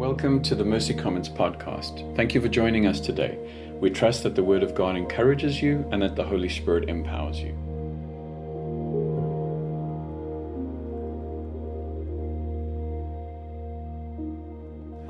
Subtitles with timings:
[0.00, 2.16] Welcome to the Mercy Comments podcast.
[2.16, 3.38] Thank you for joining us today.
[3.80, 7.38] We trust that the Word of God encourages you and that the Holy Spirit empowers
[7.38, 7.52] you.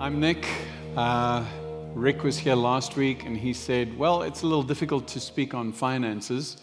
[0.00, 0.44] I'm Nick.
[0.96, 1.44] Uh,
[1.94, 5.54] Rick was here last week and he said, Well, it's a little difficult to speak
[5.54, 6.56] on finances.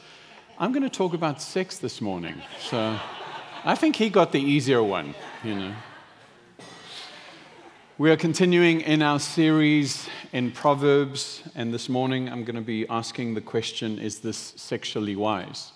[0.59, 2.35] I'm going to talk about sex this morning.
[2.59, 2.99] So
[3.63, 5.15] I think he got the easier one,
[5.45, 5.73] you know.
[7.99, 12.87] We are continuing in our series in Proverbs, and this morning I'm going to be
[12.87, 15.71] asking the question Is this sexually wise?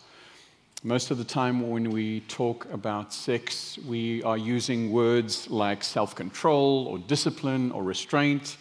[0.84, 6.14] Most of the time, when we talk about sex, we are using words like self
[6.14, 8.56] control, or discipline, or restraint,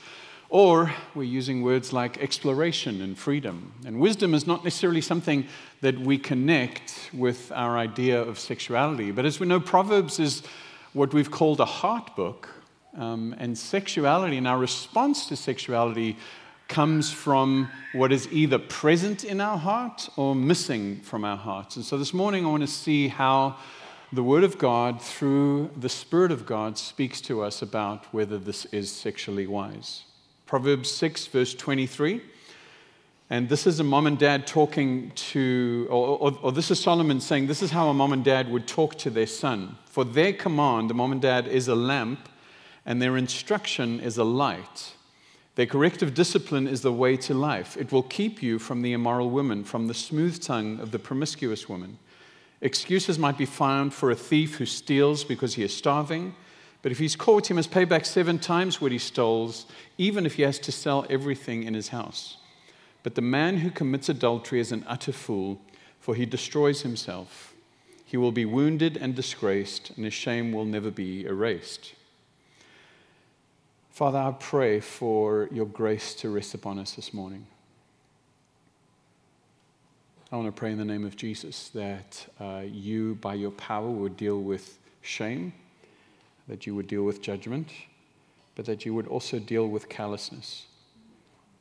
[0.49, 3.75] or we're using words like exploration and freedom.
[3.85, 5.47] And wisdom is not necessarily something
[5.83, 9.11] that we connect with our idea of sexuality.
[9.11, 10.43] But as we know, Proverbs is
[10.95, 12.49] what we've called a heart book
[12.97, 16.17] um, and sexuality and our response to sexuality
[16.69, 21.77] comes from what is either present in our heart or missing from our hearts.
[21.77, 23.57] And so this morning I want to see how
[24.13, 28.65] the Word of God, through the Spirit of God, speaks to us about whether this
[28.67, 30.05] is sexually wise.
[30.47, 32.21] Proverbs 6, verse 23.
[33.31, 37.21] And this is a mom and dad talking to, or, or, or, this is Solomon
[37.21, 39.77] saying, this is how a mom and dad would talk to their son.
[39.85, 42.29] For their command, the mom and dad, is a lamp
[42.85, 44.93] and their instruction is a light.
[45.57, 47.77] Their corrective discipline is the way to life.
[47.77, 51.69] It will keep you from the immoral woman, from the smooth tongue of the promiscuous
[51.69, 51.99] woman.
[52.61, 56.35] Excuses might be found for a thief who steals because he is starving,
[56.83, 59.53] but if he's caught, he must pay back seven times what he stole,
[59.99, 62.39] even if he has to sell everything in his house.
[63.03, 65.61] But the man who commits adultery is an utter fool,
[65.99, 67.55] for he destroys himself.
[68.05, 71.95] He will be wounded and disgraced, and his shame will never be erased.
[73.91, 77.45] Father, I pray for your grace to rest upon us this morning.
[80.33, 83.91] I want to pray in the name of Jesus that uh, you, by your power,
[83.91, 85.53] would deal with shame,
[86.47, 87.69] that you would deal with judgment,
[88.55, 90.67] but that you would also deal with callousness.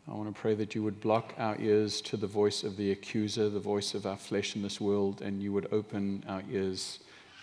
[0.08, 2.92] I want to pray that you would block our ears to the voice of the
[2.92, 7.00] accuser, the voice of our flesh in this world, and you would open our ears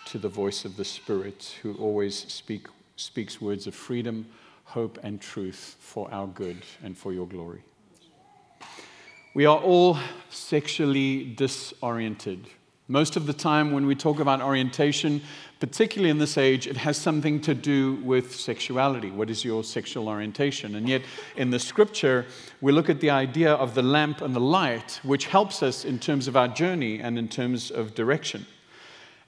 [0.07, 4.27] to the voice of the Spirit, who always speak, speaks words of freedom
[4.67, 7.63] hope, and truth for our good and for your glory.
[9.35, 12.47] We are all sexually disoriented.
[12.89, 15.23] Most of the time, when we talk about orientation,
[15.61, 19.11] particularly in this age, it has something to do with sexuality.
[19.11, 20.77] What is your sexual orientation?
[20.77, 21.03] And yet,
[21.37, 22.27] in the scripture,
[22.61, 25.99] we look at the idea of the lamp and the light, which helps us in
[25.99, 28.47] terms of our journey and in terms of direction.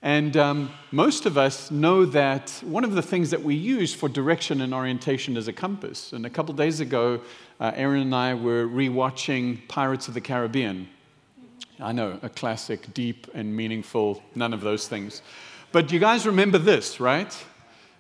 [0.03, 4.09] And um, most of us know that one of the things that we use for
[4.09, 6.13] direction and orientation is a compass.
[6.13, 7.21] And a couple days ago,
[7.59, 10.89] uh, Aaron and I were rewatching Pirates of the Caribbean.
[11.81, 15.23] I know, a classic, deep and meaningful, none of those things.
[15.73, 17.37] But you guys remember this, right?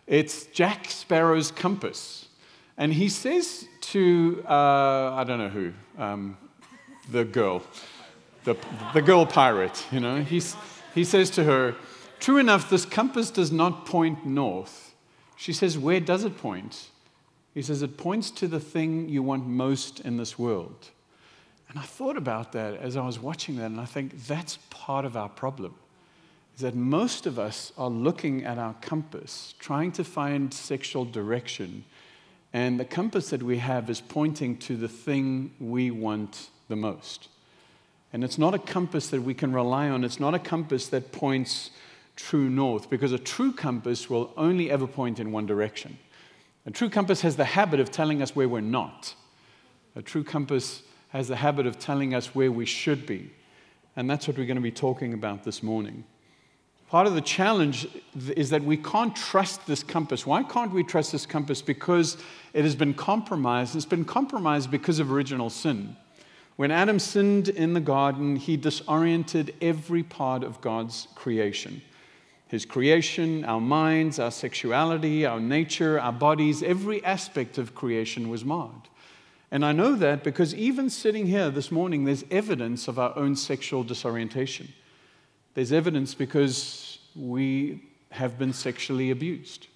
[0.06, 2.28] It's Jack Sparrow's compass.
[2.76, 6.36] And he says to, uh, I don't know who, um,
[7.10, 7.62] the girl,
[8.44, 8.56] the,
[8.94, 10.56] the girl pirate, you know, he's,
[10.94, 11.75] he says to her,
[12.21, 14.95] True enough, this compass does not point north.
[15.37, 16.89] She says, Where does it point?
[17.55, 20.91] He says, It points to the thing you want most in this world.
[21.69, 25.05] And I thought about that as I was watching that, and I think that's part
[25.05, 25.75] of our problem.
[26.57, 31.84] Is that most of us are looking at our compass, trying to find sexual direction,
[32.53, 37.28] and the compass that we have is pointing to the thing we want the most.
[38.12, 41.12] And it's not a compass that we can rely on, it's not a compass that
[41.12, 41.71] points
[42.19, 45.97] true north because a true compass will only ever point in one direction.
[46.67, 49.15] A true compass has the habit of telling us where we're not.
[49.95, 53.31] A true compass has the habit of telling us where we should be.
[53.97, 56.05] And that's what we're going to be talking about this morning.
[56.89, 57.87] Part of the challenge
[58.34, 60.27] is that we can't trust this compass.
[60.27, 61.63] Why can't we trust this compass?
[61.63, 62.16] Because
[62.53, 63.77] it has been compromised.
[63.77, 65.97] It's been compromised because of original sin.
[66.57, 71.83] When Adam sinned in the garden, he disoriented every part of God's creation
[72.48, 78.45] his creation, our minds, our sexuality, our nature, our bodies, every aspect of creation was
[78.45, 78.89] marred.
[79.50, 83.36] And I know that because even sitting here this morning, there's evidence of our own
[83.36, 84.72] sexual disorientation.
[85.54, 89.66] There's evidence because we have been sexually abused.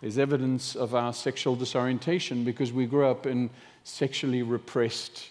[0.00, 3.50] There's evidence of our sexual disorientation because we grew up in
[3.84, 5.30] sexually repressed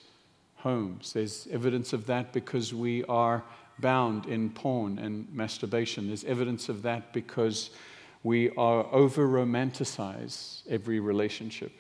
[0.55, 1.13] homes.
[1.13, 3.43] There's evidence of that because we are
[3.79, 6.07] bound in porn and masturbation.
[6.07, 7.71] There's evidence of that because
[8.23, 11.71] we are over romanticize every relationship.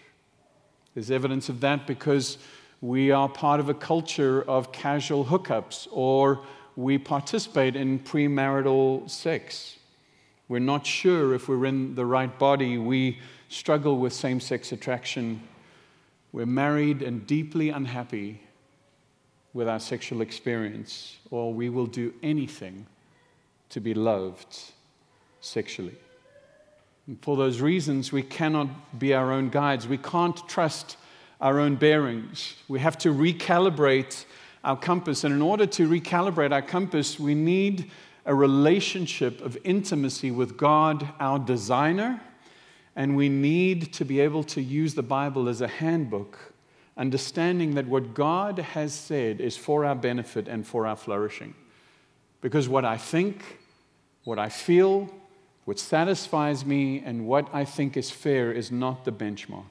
[0.93, 2.37] There's evidence of that because
[2.81, 6.43] we are part of a culture of casual hookups or
[6.75, 9.77] we participate in premarital sex.
[10.49, 12.77] We're not sure if we're in the right body.
[12.77, 15.41] We struggle with same sex attraction.
[16.31, 18.41] We're married and deeply unhappy
[19.53, 22.85] with our sexual experience, or we will do anything
[23.69, 24.57] to be loved
[25.41, 25.95] sexually.
[27.07, 29.87] And for those reasons, we cannot be our own guides.
[29.87, 30.97] We can't trust
[31.41, 32.55] our own bearings.
[32.67, 34.25] We have to recalibrate
[34.63, 35.23] our compass.
[35.23, 37.91] And in order to recalibrate our compass, we need
[38.25, 42.21] a relationship of intimacy with God, our designer,
[42.95, 46.53] and we need to be able to use the Bible as a handbook,
[46.97, 51.55] understanding that what God has said is for our benefit and for our flourishing.
[52.41, 53.59] Because what I think,
[54.23, 55.09] what I feel,
[55.65, 59.63] what satisfies me, and what I think is fair is not the benchmark.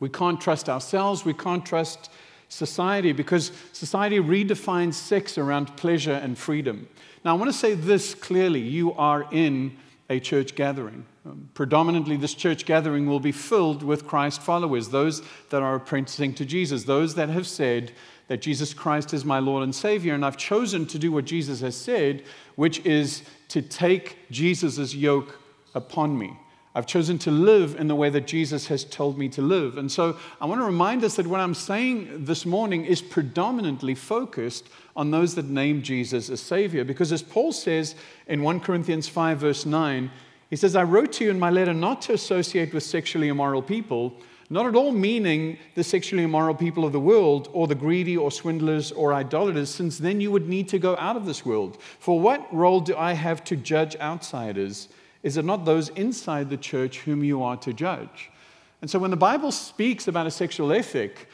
[0.00, 2.10] We can't trust ourselves, we can't trust
[2.48, 6.88] society because society redefines sex around pleasure and freedom.
[7.24, 9.76] Now, I want to say this clearly you are in
[10.10, 11.04] a church gathering.
[11.26, 16.34] Um, predominantly, this church gathering will be filled with Christ followers, those that are apprenticing
[16.34, 17.92] to Jesus, those that have said
[18.28, 21.60] that Jesus Christ is my Lord and Savior, and I've chosen to do what Jesus
[21.60, 22.24] has said,
[22.56, 25.38] which is to take Jesus' yoke
[25.74, 26.38] upon me.
[26.78, 29.78] I've chosen to live in the way that Jesus has told me to live.
[29.78, 33.96] And so I want to remind us that what I'm saying this morning is predominantly
[33.96, 36.84] focused on those that name Jesus as Savior.
[36.84, 37.96] Because as Paul says
[38.28, 40.08] in 1 Corinthians 5, verse 9,
[40.50, 43.60] he says, I wrote to you in my letter not to associate with sexually immoral
[43.60, 44.14] people,
[44.48, 48.30] not at all meaning the sexually immoral people of the world, or the greedy, or
[48.30, 51.76] swindlers, or idolaters, since then you would need to go out of this world.
[51.98, 54.88] For what role do I have to judge outsiders?
[55.22, 58.30] Is it not those inside the church whom you are to judge?
[58.80, 61.28] And so when the Bible speaks about a sexual ethic,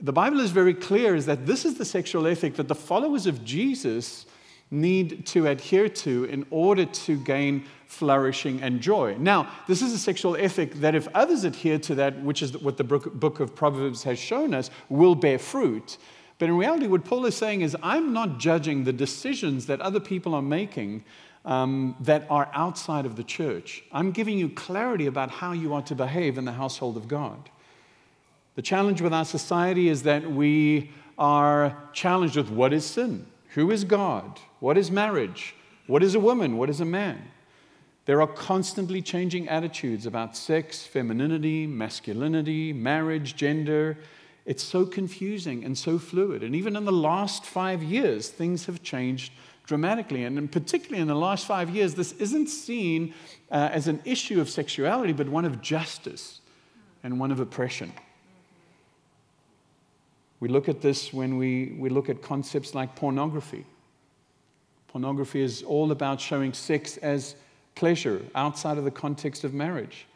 [0.00, 3.26] the Bible is very clear is that this is the sexual ethic that the followers
[3.26, 4.26] of Jesus
[4.70, 9.16] need to adhere to in order to gain flourishing and joy.
[9.18, 12.76] Now, this is a sexual ethic that if others adhere to that, which is what
[12.76, 15.98] the book of Proverbs has shown us, will bear fruit.
[16.38, 20.00] But in reality, what Paul is saying is, I'm not judging the decisions that other
[20.00, 21.04] people are making
[21.46, 23.84] um, that are outside of the church.
[23.92, 27.48] I'm giving you clarity about how you are to behave in the household of God.
[28.56, 33.26] The challenge with our society is that we are challenged with what is sin?
[33.50, 34.40] Who is God?
[34.60, 35.54] What is marriage?
[35.86, 36.56] What is a woman?
[36.56, 37.30] What is a man?
[38.06, 43.98] There are constantly changing attitudes about sex, femininity, masculinity, marriage, gender.
[44.44, 46.42] It's so confusing and so fluid.
[46.42, 49.32] And even in the last five years, things have changed
[49.66, 50.24] dramatically.
[50.24, 53.12] And particularly in the last five years, this isn't seen
[53.50, 56.40] uh, as an issue of sexuality, but one of justice
[57.02, 57.92] and one of oppression.
[60.38, 63.64] We look at this when we, we look at concepts like pornography.
[64.88, 67.36] Pornography is all about showing sex as
[67.74, 70.06] pleasure outside of the context of marriage.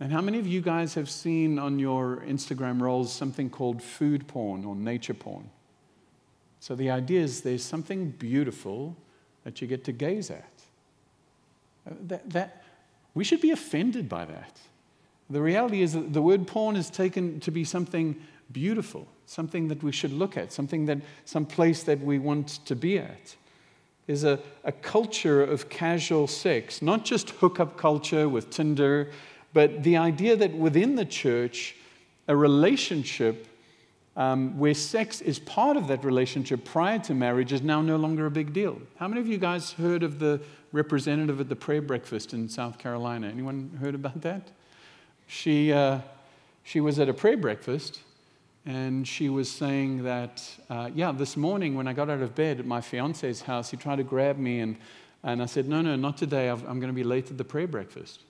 [0.00, 4.26] And how many of you guys have seen on your Instagram rolls something called food
[4.26, 5.48] porn or nature porn?
[6.64, 8.96] So the idea is there's something beautiful
[9.42, 10.50] that you get to gaze at.
[11.86, 12.64] Uh, that, that,
[13.12, 14.58] we should be offended by that.
[15.28, 18.16] The reality is that the word porn is taken to be something
[18.50, 22.74] beautiful, something that we should look at, something that, some place that we want to
[22.74, 23.36] be at.
[24.06, 29.10] There's a, a culture of casual sex, not just hookup culture with Tinder,
[29.52, 31.76] but the idea that within the church,
[32.26, 33.48] a relationship
[34.16, 38.26] um, where sex is part of that relationship prior to marriage is now no longer
[38.26, 38.80] a big deal.
[38.96, 40.40] How many of you guys heard of the
[40.72, 43.28] representative at the prayer breakfast in South Carolina?
[43.28, 44.50] Anyone heard about that?
[45.26, 46.00] She, uh,
[46.62, 48.00] she was at a prayer breakfast
[48.66, 52.60] and she was saying that, uh, yeah, this morning when I got out of bed
[52.60, 54.76] at my fiance's house, he tried to grab me and,
[55.22, 56.48] and I said, no, no, not today.
[56.48, 58.20] I'm going to be late at the prayer breakfast.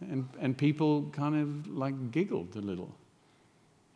[0.00, 2.94] And, and people kind of like giggled a little.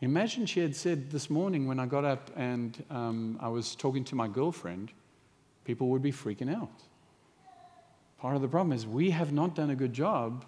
[0.01, 4.03] Imagine she had said this morning when I got up and um, I was talking
[4.05, 4.91] to my girlfriend,
[5.63, 6.71] people would be freaking out.
[8.17, 10.43] Part of the problem is we have not done a good job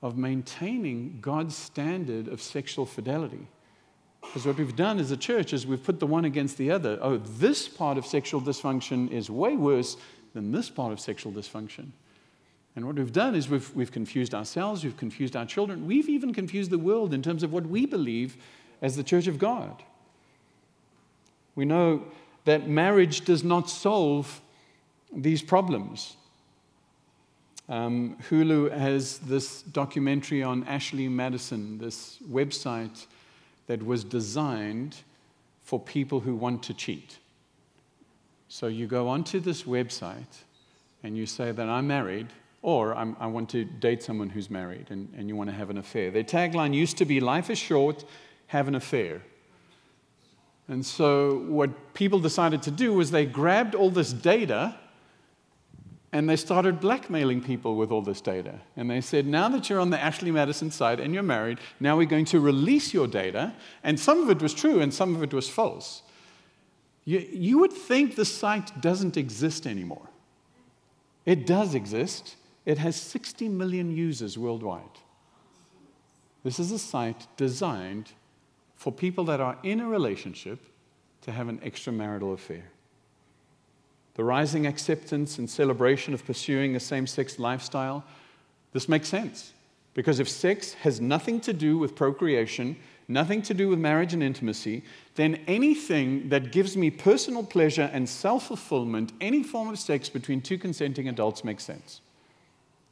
[0.00, 3.46] of maintaining God's standard of sexual fidelity.
[4.22, 6.98] Because what we've done as a church is we've put the one against the other.
[7.02, 9.98] Oh, this part of sexual dysfunction is way worse
[10.32, 11.88] than this part of sexual dysfunction.
[12.76, 16.32] And what we've done is we've, we've confused ourselves, we've confused our children, we've even
[16.32, 18.38] confused the world in terms of what we believe
[18.82, 19.82] as the church of God.
[21.54, 22.04] We know
[22.44, 24.40] that marriage does not solve
[25.12, 26.16] these problems.
[27.68, 33.06] Um, Hulu has this documentary on Ashley Madison, this website
[33.66, 34.96] that was designed
[35.62, 37.18] for people who want to cheat.
[38.48, 40.42] So you go onto this website
[41.04, 42.26] and you say that I'm married,
[42.62, 45.70] or I'm, i want to date someone who's married and, and you want to have
[45.70, 46.10] an affair.
[46.10, 48.04] Their tagline used to be Life is short,
[48.50, 49.22] have an affair.
[50.66, 54.76] And so what people decided to do was they grabbed all this data
[56.12, 58.58] and they started blackmailing people with all this data.
[58.76, 61.96] And they said, now that you're on the Ashley Madison side and you're married, now
[61.96, 63.54] we're going to release your data.
[63.84, 66.02] And some of it was true and some of it was false.
[67.04, 70.08] You, you would think the site doesn't exist anymore.
[71.24, 72.34] It does exist.
[72.66, 74.98] It has 60 million users worldwide.
[76.42, 78.10] This is a site designed
[78.80, 80.58] for people that are in a relationship
[81.20, 82.64] to have an extramarital affair
[84.14, 88.04] the rising acceptance and celebration of pursuing a same sex lifestyle,
[88.72, 89.54] this makes sense.
[89.94, 92.76] Because if sex has nothing to do with procreation,
[93.08, 94.82] nothing to do with marriage and intimacy,
[95.14, 100.42] then anything that gives me personal pleasure and self fulfillment, any form of sex between
[100.42, 102.00] two consenting adults, makes sense.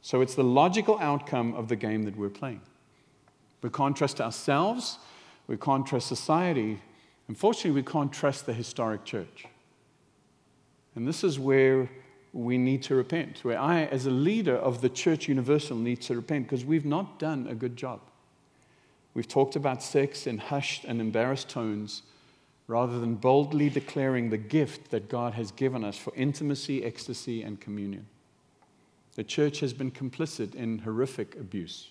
[0.01, 2.61] So it's the logical outcome of the game that we're playing.
[3.61, 4.97] We can't trust ourselves,
[5.49, 6.79] we can't trust society.
[7.27, 9.45] Unfortunately, we can't trust the historic church.
[10.95, 11.89] And this is where
[12.33, 16.15] we need to repent, where I, as a leader of the Church Universal, need to
[16.15, 17.99] repent because we've not done a good job.
[19.15, 22.03] We've talked about sex in hushed and embarrassed tones
[22.67, 27.59] rather than boldly declaring the gift that God has given us for intimacy, ecstasy, and
[27.59, 28.05] communion.
[29.15, 31.89] The church has been complicit in horrific abuse.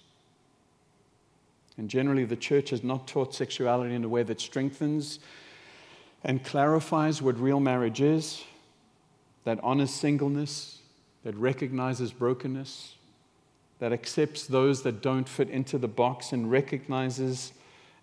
[1.78, 5.20] And generally, the church has not taught sexuality in a way that strengthens
[6.24, 8.42] and clarifies what real marriage is,
[9.44, 10.80] that honors singleness,
[11.22, 12.96] that recognizes brokenness,
[13.78, 17.52] that accepts those that don't fit into the box and recognizes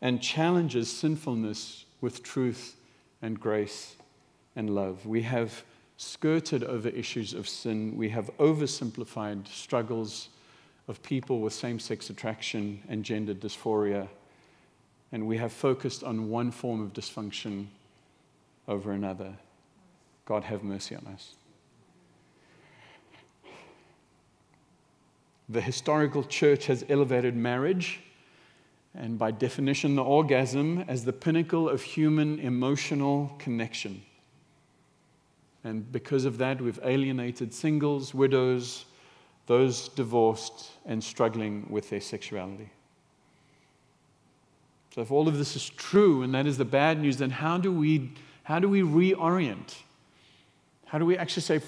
[0.02, 2.78] and challenges sinfulness with truth
[3.22, 3.96] and grace
[4.56, 5.06] and love.
[5.06, 5.64] We have
[5.98, 7.98] skirted over issues of sin.
[7.98, 10.30] We have oversimplified struggles
[10.88, 14.08] of people with same sex attraction and gender dysphoria.
[15.12, 17.68] And we have focused on one form of dysfunction
[18.68, 19.34] over another.
[20.26, 21.36] God have mercy on us.
[25.48, 28.02] The historical church has elevated marriage,
[28.96, 34.02] and by definition, the orgasm, as the pinnacle of human emotional connection.
[35.64, 38.86] And because of that, we've alienated singles, widows,
[39.48, 42.70] those divorced and struggling with their sexuality.
[44.94, 47.58] So, if all of this is true and that is the bad news, then how
[47.58, 48.12] do we
[48.44, 49.76] how do we reorient?
[50.86, 51.62] How do we actually say,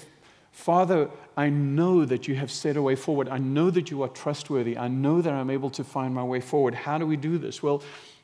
[0.52, 3.28] Father, I know that you have set a way forward.
[3.28, 4.78] I know that you are trustworthy.
[4.78, 6.74] I know that I'm able to find my way forward.
[6.74, 7.62] How do we do this?
[7.62, 7.82] Well,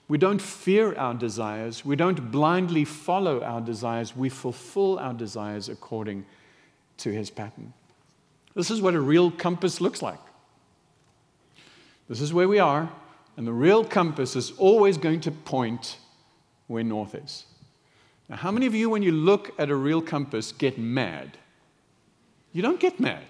[0.08, 1.84] we don't fear our desires.
[1.84, 4.16] We don't blindly follow our desires.
[4.16, 6.26] We fulfill our desires according
[6.99, 7.73] to his pattern.
[8.54, 10.20] This is what a real compass looks like.
[12.08, 12.90] This is where we are,
[13.37, 15.99] and the real compass is always going to point
[16.66, 17.46] where north is.
[18.28, 21.37] Now, how many of you, when you look at a real compass, get mad?
[22.52, 23.25] You don't get mad.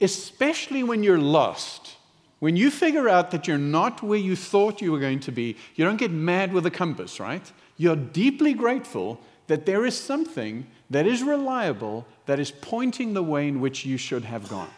[0.00, 1.96] Especially when you're lost.
[2.38, 5.56] When you figure out that you're not where you thought you were going to be,
[5.74, 7.50] you don't get mad with a compass, right?
[7.76, 13.48] You're deeply grateful that there is something that is reliable that is pointing the way
[13.48, 14.70] in which you should have gone.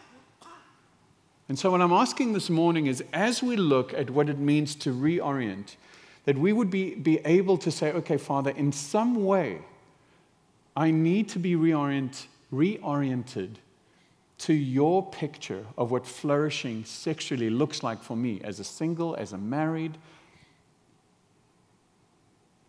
[1.47, 4.75] And so, what I'm asking this morning is as we look at what it means
[4.75, 5.75] to reorient,
[6.25, 9.59] that we would be, be able to say, okay, Father, in some way,
[10.75, 13.55] I need to be reorient, reoriented
[14.39, 19.33] to your picture of what flourishing sexually looks like for me as a single, as
[19.33, 19.97] a married.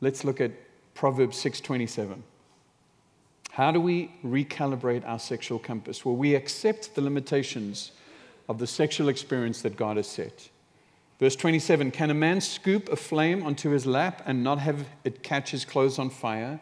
[0.01, 0.53] Let's look at
[1.01, 2.25] Proverbs 6:27.
[3.53, 6.05] How do we recalibrate our sexual compass?
[6.05, 7.93] Well, we accept the limitations
[8.51, 10.51] of the sexual experience that God has set.
[11.19, 15.23] Verse 27 Can a man scoop a flame onto his lap and not have it
[15.23, 16.61] catch his clothes on fire?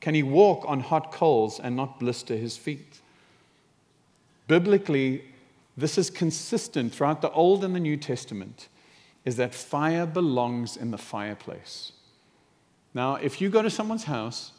[0.00, 3.00] Can he walk on hot coals and not blister his feet?
[4.46, 5.24] Biblically,
[5.76, 8.68] this is consistent throughout the Old and the New Testament
[9.24, 11.90] is that fire belongs in the fireplace.
[12.92, 14.52] Now, if you go to someone's house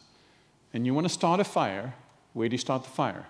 [0.72, 1.94] and you want to start a fire,
[2.32, 3.26] where do you start the fire?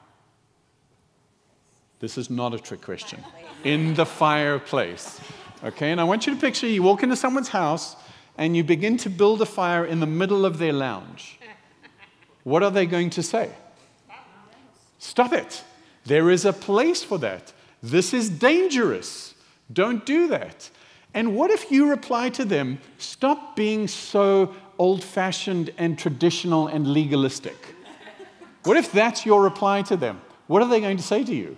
[1.98, 3.22] This is not a trick question.
[3.64, 5.20] In the fireplace.
[5.64, 7.96] Okay, and I want you to picture you walk into someone's house
[8.36, 11.38] and you begin to build a fire in the middle of their lounge.
[12.44, 13.50] What are they going to say?
[14.98, 15.62] Stop it.
[16.04, 17.52] There is a place for that.
[17.82, 19.34] This is dangerous.
[19.72, 20.70] Don't do that.
[21.14, 26.86] And what if you reply to them, stop being so old fashioned and traditional and
[26.86, 27.74] legalistic?
[28.64, 30.20] What if that's your reply to them?
[30.46, 31.56] What are they going to say to you?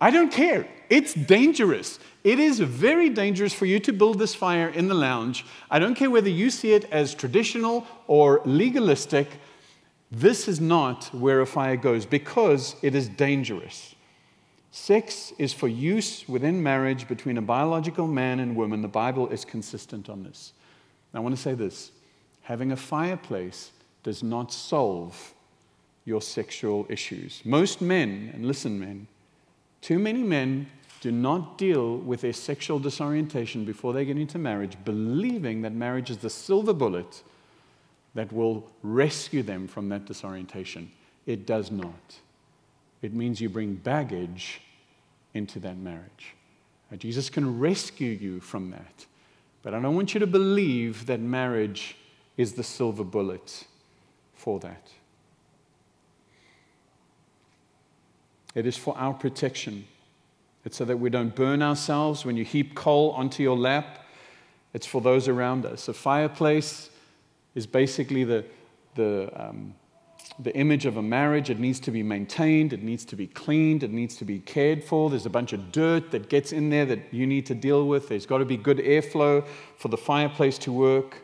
[0.00, 0.68] I don't care.
[0.90, 1.98] It's dangerous.
[2.24, 5.46] It is very dangerous for you to build this fire in the lounge.
[5.70, 9.28] I don't care whether you see it as traditional or legalistic.
[10.10, 13.94] This is not where a fire goes because it is dangerous.
[14.70, 18.82] Sex is for use within marriage between a biological man and woman.
[18.82, 20.52] The Bible is consistent on this.
[21.14, 21.92] I want to say this
[22.44, 23.72] having a fireplace
[24.02, 25.34] does not solve
[26.04, 27.40] your sexual issues.
[27.44, 29.06] Most men, and listen, men,
[29.80, 30.66] too many men
[31.00, 36.10] do not deal with their sexual disorientation before they get into marriage, believing that marriage
[36.10, 37.22] is the silver bullet
[38.14, 40.90] that will rescue them from that disorientation.
[41.26, 42.18] It does not.
[43.02, 44.60] It means you bring baggage
[45.32, 46.34] into that marriage.
[46.90, 49.06] Now, Jesus can rescue you from that.
[49.62, 51.96] But I don't want you to believe that marriage
[52.36, 53.64] is the silver bullet
[54.34, 54.90] for that.
[58.54, 59.86] It is for our protection.
[60.64, 64.06] It's so that we don't burn ourselves when you heap coal onto your lap.
[64.72, 65.88] It's for those around us.
[65.88, 66.90] A fireplace
[67.54, 68.44] is basically the,
[68.94, 69.74] the, um,
[70.38, 71.50] the image of a marriage.
[71.50, 74.82] It needs to be maintained, it needs to be cleaned, it needs to be cared
[74.82, 75.10] for.
[75.10, 78.08] There's a bunch of dirt that gets in there that you need to deal with.
[78.08, 81.23] There's got to be good airflow for the fireplace to work.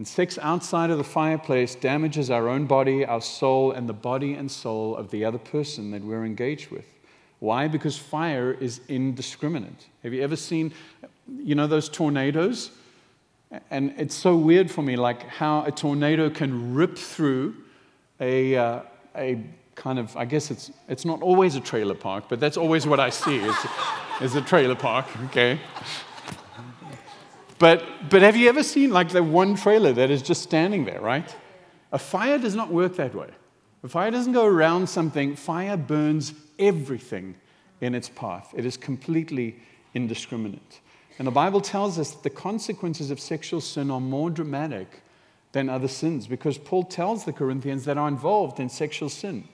[0.00, 4.32] And sex outside of the fireplace damages our own body, our soul, and the body
[4.32, 6.86] and soul of the other person that we're engaged with.
[7.38, 7.68] Why?
[7.68, 9.88] Because fire is indiscriminate.
[10.02, 10.72] Have you ever seen,
[11.44, 12.70] you know, those tornadoes?
[13.70, 17.56] And it's so weird for me, like how a tornado can rip through
[18.20, 18.80] a, uh,
[19.14, 22.86] a kind of, I guess it's, it's not always a trailer park, but that's always
[22.86, 23.56] what I see is,
[24.22, 25.60] is a trailer park, okay?
[27.60, 31.00] But, but have you ever seen like the one trailer that is just standing there,
[31.00, 31.36] right?
[31.92, 33.28] A fire does not work that way.
[33.84, 37.36] A fire doesn't go around something, fire burns everything
[37.82, 38.54] in its path.
[38.56, 39.56] It is completely
[39.92, 40.80] indiscriminate.
[41.18, 45.02] And the Bible tells us that the consequences of sexual sin are more dramatic
[45.52, 49.46] than other sins because Paul tells the Corinthians that are involved in sexual sin.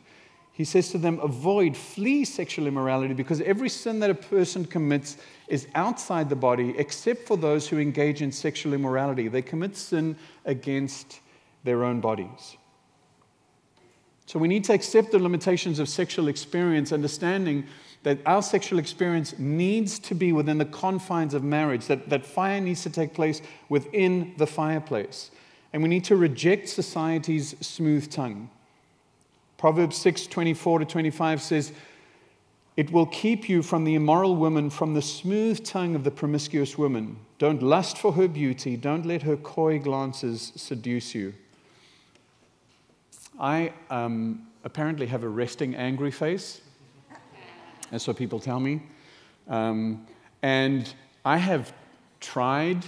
[0.57, 5.19] He says to them, Avoid, flee sexual immorality because every sin that a person commits
[5.49, 9.29] is outside the body except for those who engage in sexual immorality.
[9.29, 10.17] They commit sin
[10.47, 11.21] against
[11.63, 12.57] their own bodies.
[14.25, 17.67] So we need to accept the limitations of sexual experience, understanding
[18.05, 22.63] that our sexual experience needs to be within the confines of marriage, that, that fire
[22.63, 25.31] needs to take place within the fireplace.
[25.75, 28.49] And we need to reject society's smooth tongue.
[29.59, 31.73] Proverbs 6 24 to 25 says,
[32.77, 36.77] It will keep you from the immoral woman, from the smooth tongue of the promiscuous
[36.77, 37.17] woman.
[37.39, 41.35] Don't lust for her beauty, don't let her coy glances seduce you.
[43.39, 46.61] I um, apparently have a resting angry face.
[47.91, 48.83] That's what people tell me.
[49.49, 50.07] Um,
[50.43, 50.93] and
[51.25, 51.73] I have
[52.21, 52.85] tried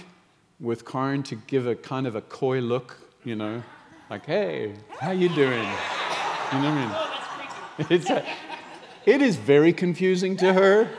[0.59, 3.63] with Karen to give a kind of a coy look, you know,
[4.09, 5.67] like, hey, how you doing?
[6.51, 6.95] You know what I mean?
[7.89, 8.25] It's a,
[9.05, 10.89] it is very confusing to her.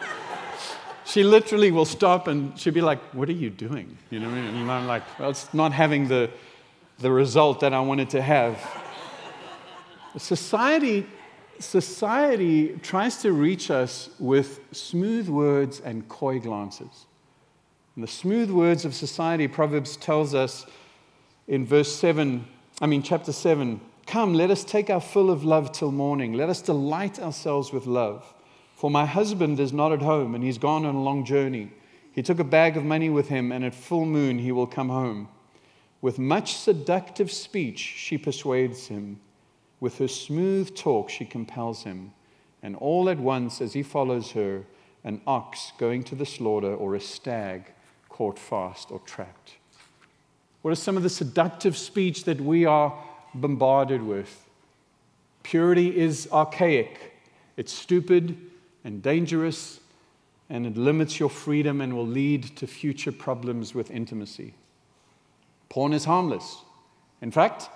[1.04, 3.98] She literally will stop and she'll be like, What are you doing?
[4.10, 4.54] You know what I mean?
[4.62, 6.30] And I'm like, Well, it's not having the,
[6.98, 8.58] the result that I wanted to have.
[10.16, 11.06] Society,
[11.58, 17.06] society tries to reach us with smooth words and coy glances.
[17.94, 20.64] And the smooth words of society, Proverbs tells us
[21.46, 22.46] in verse 7,
[22.80, 26.32] I mean, chapter 7, Come, let us take our fill of love till morning.
[26.32, 28.34] Let us delight ourselves with love.
[28.74, 31.70] For my husband is not at home, and he's gone on a long journey.
[32.10, 34.88] He took a bag of money with him, and at full moon he will come
[34.88, 35.28] home.
[36.00, 39.20] With much seductive speech, she persuades him.
[39.78, 42.10] With her smooth talk, she compels him.
[42.64, 44.64] And all at once, as he follows her,
[45.04, 47.72] an ox going to the slaughter or a stag
[48.08, 49.52] caught fast or trapped.
[50.62, 52.92] What are some of the seductive speech that we are
[53.34, 54.48] bombarded with.
[55.42, 57.14] Purity is archaic,
[57.56, 58.36] it's stupid
[58.84, 59.80] and dangerous,
[60.48, 64.54] and it limits your freedom and will lead to future problems with intimacy.
[65.68, 66.58] Porn is harmless.
[67.22, 67.68] In fact,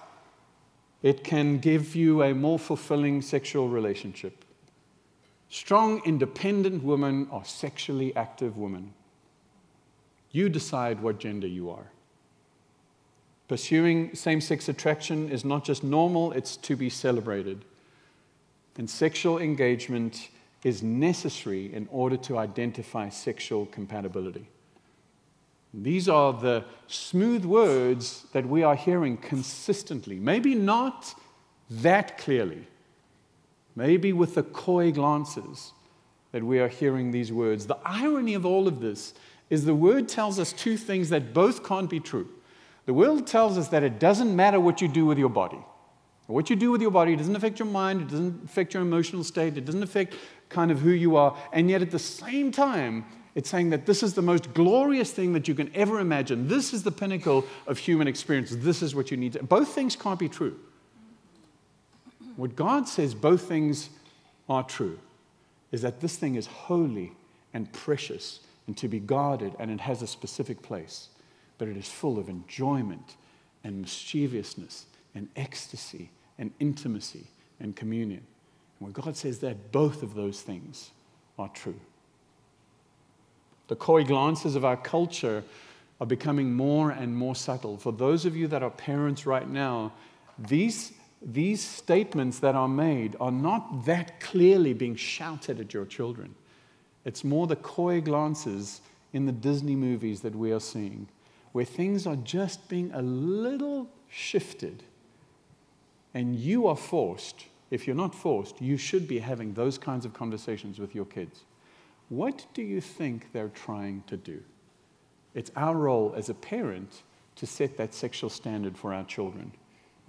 [1.02, 4.44] it can give you a more fulfilling sexual relationship.
[5.50, 8.92] Strong, independent women are sexually active women.
[10.32, 11.92] You decide what gender you are.
[13.48, 17.64] Pursuing same sex attraction is not just normal, it's to be celebrated.
[18.76, 20.28] And sexual engagement
[20.64, 24.48] is necessary in order to identify sexual compatibility.
[25.74, 30.18] These are the smooth words that we are hearing consistently.
[30.18, 31.14] Maybe not
[31.68, 32.66] that clearly,
[33.74, 35.72] maybe with the coy glances
[36.32, 37.66] that we are hearing these words.
[37.66, 39.14] The irony of all of this
[39.50, 42.28] is the word tells us two things that both can't be true.
[42.86, 45.58] The word tells us that it doesn't matter what you do with your body.
[46.26, 49.24] What you do with your body doesn't affect your mind, it doesn't affect your emotional
[49.24, 50.14] state, it doesn't affect
[50.48, 51.36] kind of who you are.
[51.52, 55.32] And yet at the same time, it's saying that this is the most glorious thing
[55.32, 56.48] that you can ever imagine.
[56.48, 58.54] This is the pinnacle of human experience.
[58.56, 59.42] This is what you need to.
[59.42, 60.58] Both things can't be true.
[62.36, 63.90] What God says both things
[64.48, 64.98] are true
[65.72, 67.12] is that this thing is holy
[67.52, 71.08] and precious and to be guarded, and it has a specific place.
[71.58, 73.16] But it is full of enjoyment
[73.62, 77.26] and mischievousness and ecstasy and intimacy
[77.60, 78.22] and communion.
[78.78, 80.90] And when God says that, both of those things
[81.38, 81.80] are true.
[83.68, 85.42] The coy glances of our culture
[86.00, 87.78] are becoming more and more subtle.
[87.78, 89.92] For those of you that are parents right now,
[90.38, 96.34] these, these statements that are made are not that clearly being shouted at your children.
[97.04, 98.80] It's more the coy glances
[99.12, 101.06] in the Disney movies that we are seeing,
[101.54, 104.82] where things are just being a little shifted.
[106.12, 110.12] And you are forced, if you're not forced, you should be having those kinds of
[110.12, 111.44] conversations with your kids.
[112.08, 114.42] What do you think they're trying to do?
[115.32, 117.04] It's our role as a parent
[117.36, 119.52] to set that sexual standard for our children,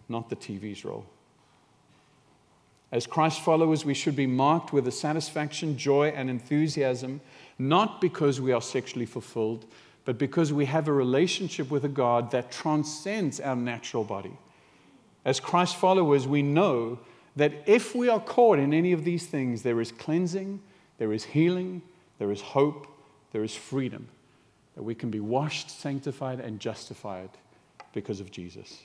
[0.10, 1.06] not the TV's role.
[2.92, 7.22] As Christ followers, we should be marked with a satisfaction, joy, and enthusiasm,
[7.60, 9.68] not because we are sexually fulfilled,
[10.06, 14.38] but because we have a relationship with a God that transcends our natural body.
[15.26, 17.00] As Christ followers, we know
[17.36, 20.62] that if we are caught in any of these things, there is cleansing,
[21.00, 21.82] there is healing,
[22.20, 22.88] there is hope,
[23.34, 24.08] there is freedom.
[24.76, 27.30] That we can be washed, sanctified, and justified
[27.94, 28.84] because of Jesus.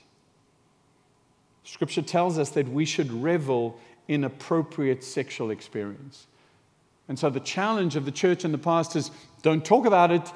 [1.63, 6.25] Scripture tells us that we should revel in appropriate sexual experience.
[7.07, 10.31] And so the challenge of the church in the past is don't talk about it,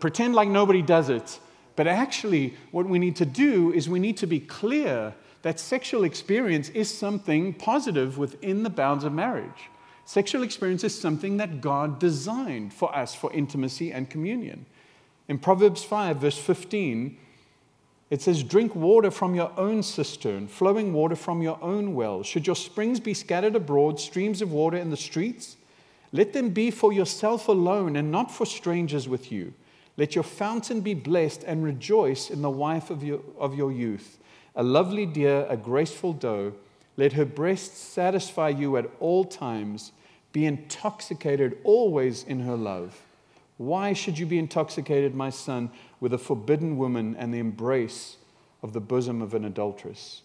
[0.00, 1.38] pretend like nobody does it.
[1.74, 6.04] But actually, what we need to do is we need to be clear that sexual
[6.04, 9.70] experience is something positive within the bounds of marriage.
[10.04, 14.66] Sexual experience is something that God designed for us for intimacy and communion.
[15.28, 17.18] In Proverbs 5, verse 15,
[18.08, 22.22] it says, Drink water from your own cistern, flowing water from your own well.
[22.22, 25.56] Should your springs be scattered abroad, streams of water in the streets?
[26.16, 29.52] Let them be for yourself alone and not for strangers with you.
[29.98, 34.16] Let your fountain be blessed and rejoice in the wife of your, of your youth,
[34.54, 36.54] a lovely deer, a graceful doe.
[36.96, 39.92] Let her breasts satisfy you at all times.
[40.32, 42.98] Be intoxicated always in her love.
[43.58, 48.16] Why should you be intoxicated, my son, with a forbidden woman and the embrace
[48.62, 50.22] of the bosom of an adulteress?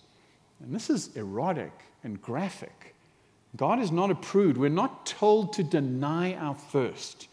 [0.61, 2.80] And this is erotic and graphic.
[3.55, 4.57] God is not a prude.
[4.57, 7.27] We're not told to deny our thirst,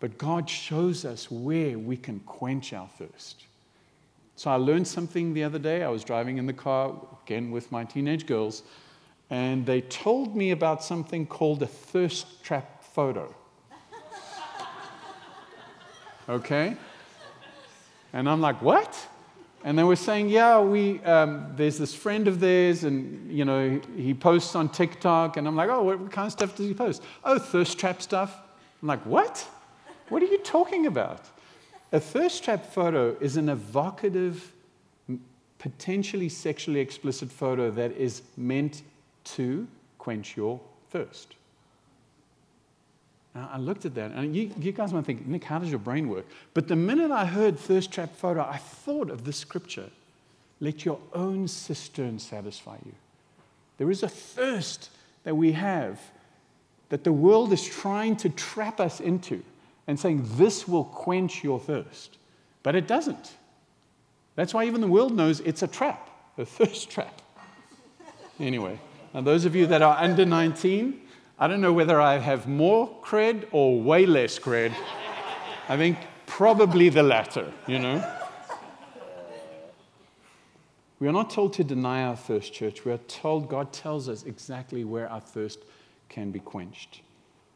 [0.00, 3.44] but God shows us where we can quench our thirst.
[4.36, 5.82] So I learned something the other day.
[5.82, 8.62] I was driving in the car, again with my teenage girls,
[9.28, 13.34] and they told me about something called a thirst trap photo.
[16.28, 16.76] Okay?
[18.12, 18.96] And I'm like, what?
[19.62, 23.80] And they were saying, yeah, we, um, there's this friend of theirs, and, you know,
[23.94, 25.36] he posts on TikTok.
[25.36, 27.02] And I'm like, oh, what kind of stuff does he post?
[27.24, 28.34] Oh, thirst trap stuff.
[28.80, 29.46] I'm like, what?
[30.08, 31.26] What are you talking about?
[31.92, 34.52] A thirst trap photo is an evocative,
[35.58, 38.82] potentially sexually explicit photo that is meant
[39.24, 39.68] to
[39.98, 40.58] quench your
[40.90, 41.34] thirst.
[43.34, 46.08] I looked at that, and you, you, guys might think, Nick, how does your brain
[46.08, 46.26] work?
[46.52, 49.88] But the minute I heard thirst trap photo, I thought of this scripture
[50.58, 52.92] let your own cistern satisfy you.
[53.78, 54.90] There is a thirst
[55.22, 56.00] that we have
[56.88, 59.42] that the world is trying to trap us into
[59.86, 62.18] and saying, this will quench your thirst.
[62.62, 63.36] But it doesn't.
[64.34, 67.22] That's why even the world knows it's a trap, a thirst trap.
[68.38, 68.78] Anyway.
[69.14, 71.00] Now, those of you that are under 19,
[71.42, 74.74] I don't know whether I have more cred or way less cred.
[75.70, 78.06] I think probably the latter, you know.
[80.98, 82.84] We are not told to deny our thirst, church.
[82.84, 85.60] We are told, God tells us exactly where our thirst
[86.10, 87.00] can be quenched.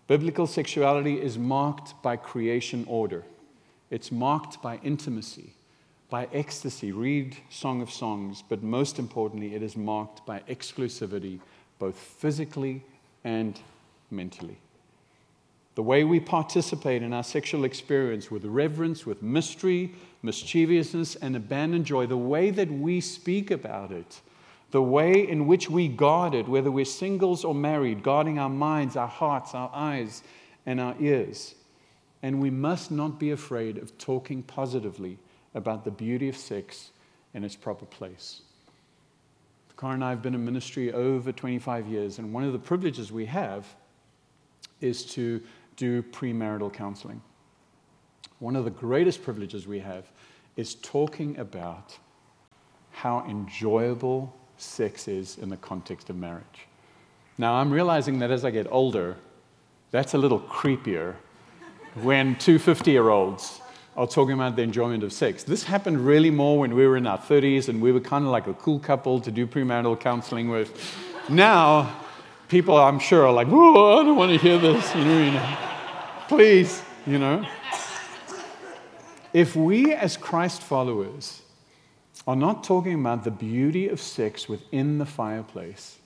[0.07, 3.23] Biblical sexuality is marked by creation order,
[3.91, 5.53] it's marked by intimacy,
[6.09, 6.91] by ecstasy.
[6.91, 11.39] Read Song of Songs, but most importantly, it is marked by exclusivity,
[11.79, 12.83] both physically
[13.25, 13.61] and
[14.11, 14.59] mentally.
[15.75, 21.85] the way we participate in our sexual experience with reverence, with mystery, mischievousness, and abandoned
[21.85, 24.21] joy, the way that we speak about it,
[24.71, 28.97] the way in which we guard it, whether we're singles or married, guarding our minds,
[28.97, 30.23] our hearts, our eyes,
[30.65, 31.55] and our ears.
[32.23, 35.19] And we must not be afraid of talking positively
[35.55, 36.91] about the beauty of sex
[37.35, 38.43] in its proper place.
[39.77, 43.11] Cara and I have been in ministry over 25 years, and one of the privileges
[43.11, 43.67] we have
[44.85, 45.41] is to
[45.77, 47.21] do premarital counseling.
[48.39, 50.05] One of the greatest privileges we have
[50.57, 51.97] is talking about
[52.93, 56.69] how enjoyable sex is in the context of marriage.
[57.39, 59.17] Now, I'm realizing that as I get older,
[59.91, 61.17] that's a little creepier
[61.95, 63.61] when two 50 year olds
[63.97, 65.45] are talking about the enjoyment of sex.
[65.45, 68.31] This happened really more when we were in our 30s and we were kind of
[68.31, 70.97] like a cool couple to do premarital counseling with.
[71.29, 72.04] Now,
[72.49, 74.95] people, I'm sure, are like, whoa, I don't want to hear this.
[74.95, 75.57] You know, you know.
[76.29, 77.47] Please, you know.
[79.33, 81.43] If we, as Christ followers,
[82.27, 85.99] are not talking about the beauty of sex within the fireplace,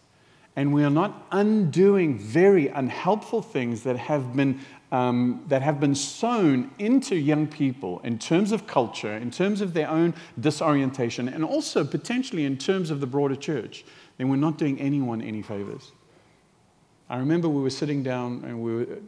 [0.56, 5.94] and we are not undoing very unhelpful things that have been um, that have been
[5.94, 11.44] sown into young people in terms of culture, in terms of their own disorientation, and
[11.44, 13.84] also potentially in terms of the broader church,
[14.16, 15.92] then we're not doing anyone any favors.
[17.10, 18.98] I remember we were sitting down and we were,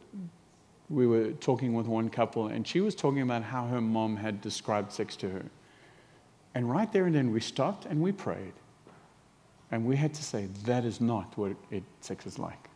[0.89, 4.41] we were talking with one couple, and she was talking about how her mom had
[4.41, 5.45] described sex to her.
[6.55, 8.53] And right there and then we stopped and we prayed.
[9.71, 12.69] And we had to say, that is not what it, sex is like.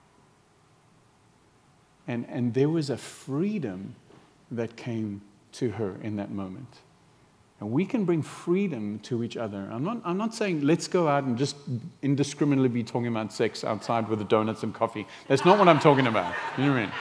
[2.07, 3.97] And, and there was a freedom
[4.51, 6.69] that came to her in that moment.
[7.61, 9.69] And we can bring freedom to each other.
[9.71, 11.57] I'm not, I'm not saying let's go out and just
[12.03, 15.07] indiscriminately be talking about sex outside with the donuts and coffee.
[15.29, 16.35] That's not what I'm talking about.
[16.59, 16.93] You know what I mean?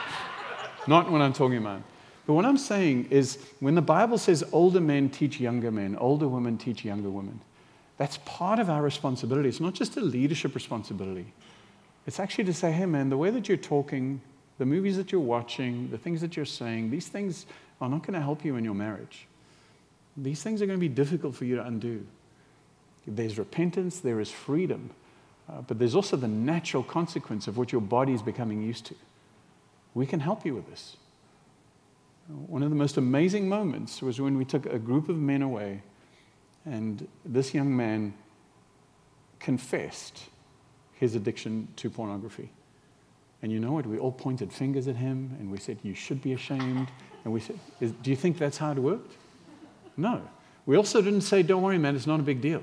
[0.86, 1.82] Not what I'm talking about.
[2.26, 6.28] But what I'm saying is when the Bible says older men teach younger men, older
[6.28, 7.40] women teach younger women,
[7.96, 9.48] that's part of our responsibility.
[9.48, 11.26] It's not just a leadership responsibility.
[12.06, 14.20] It's actually to say, hey, man, the way that you're talking,
[14.58, 17.46] the movies that you're watching, the things that you're saying, these things
[17.80, 19.26] are not going to help you in your marriage.
[20.16, 22.06] These things are going to be difficult for you to undo.
[23.06, 24.90] There's repentance, there is freedom,
[25.48, 28.94] uh, but there's also the natural consequence of what your body is becoming used to.
[29.92, 30.96] We can help you with this.
[32.28, 35.82] One of the most amazing moments was when we took a group of men away,
[36.64, 38.14] and this young man
[39.38, 40.22] confessed
[40.94, 42.50] his addiction to pornography.
[43.42, 43.84] And you know what?
[43.84, 46.88] We all pointed fingers at him and we said, You should be ashamed.
[47.24, 49.18] And we said, Do you think that's how it worked?
[49.96, 50.22] No.
[50.66, 52.62] We also didn't say, Don't worry, man, it's not a big deal.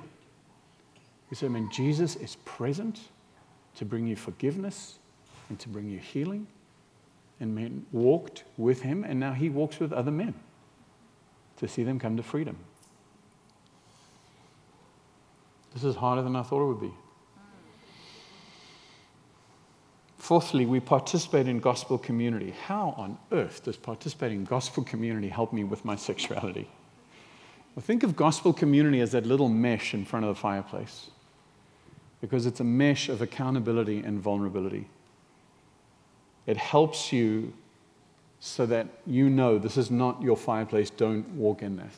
[1.30, 3.00] We said, Man, Jesus is present
[3.76, 5.00] to bring you forgiveness
[5.50, 6.48] and to bring you healing
[7.41, 10.36] and men walked with him, and now he walks with other men
[11.58, 12.56] to see them come to freedom.
[15.74, 16.94] This is harder than I thought it would be.
[20.17, 22.54] Fourthly, we participate in gospel community.
[22.67, 26.70] How on earth does participating in gospel community help me with my sexuality?
[27.76, 31.10] Well, think of gospel community as that little mesh in front of the fireplace
[32.20, 34.88] because it's a mesh of accountability and vulnerability.
[36.46, 37.54] It helps you
[38.40, 41.96] so that you know this is not your fireplace, don't walk in this.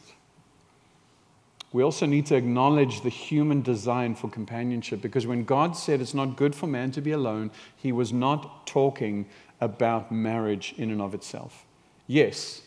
[1.72, 6.14] We also need to acknowledge the human design for companionship because when God said it's
[6.14, 9.26] not good for man to be alone, he was not talking
[9.60, 11.66] about marriage in and of itself.
[12.06, 12.62] Yes,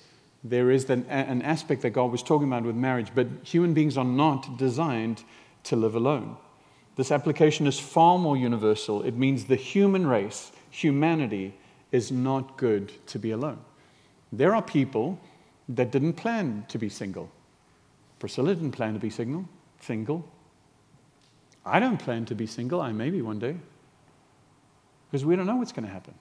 [0.49, 3.97] there is an, an aspect that God was talking about with marriage, but human beings
[3.97, 5.25] are not designed
[5.65, 6.37] to live alone.
[6.97, 9.03] This application is far more universal.
[9.03, 11.55] It means the human race, humanity,
[11.93, 13.59] is not good to be alone.
[14.33, 15.19] There are people
[15.69, 17.31] that didn't plan to be single.
[18.19, 19.47] Priscilla didn't plan to be single.
[19.81, 20.27] Single.
[21.65, 22.81] I don't plan to be single.
[22.81, 23.57] I may be one day.
[25.11, 26.15] Because we don't know what's going to happen.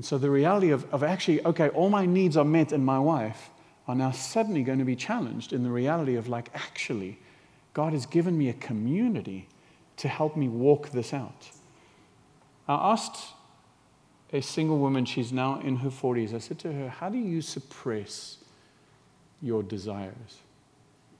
[0.00, 2.98] And so the reality of, of actually, okay, all my needs are met in my
[2.98, 3.50] wife
[3.86, 7.18] are now suddenly going to be challenged in the reality of like, actually,
[7.74, 9.46] God has given me a community
[9.98, 11.50] to help me walk this out.
[12.66, 13.34] I asked
[14.32, 16.32] a single woman, she's now in her 40s.
[16.32, 18.38] I said to her, How do you suppress
[19.42, 20.38] your desires?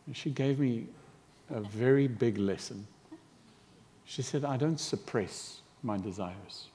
[0.07, 0.87] And she gave me
[1.51, 2.87] a very big lesson.
[4.07, 6.70] She said, I don't suppress my desires,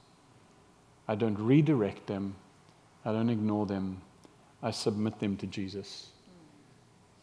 [1.08, 2.36] I don't redirect them,
[3.04, 4.02] I don't ignore them,
[4.64, 6.10] I submit them to Jesus.